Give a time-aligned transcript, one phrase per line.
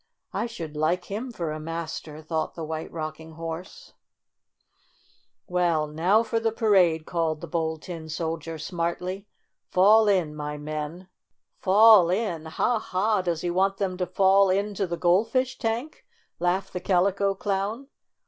[0.33, 3.93] "I should like him for a master," thought the White Rocking Horse.
[5.47, 8.09] 42 STORY OF A SAWDUST DOLL "Well, now for the parade!" called the Bold Tin
[8.09, 9.27] Soldier smartly.
[9.69, 11.07] "Fall in, my men!"
[11.59, 12.45] "Fall in!
[12.47, 12.79] Ha!
[12.79, 13.21] Ha!
[13.21, 17.35] Does he want them to fall into the Goldfish tank V 7 laughed the Calico
[17.35, 17.87] Clown.